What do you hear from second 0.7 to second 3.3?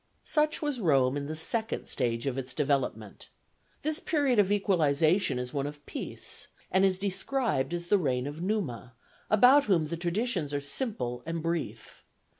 Rome in the second stage of its development.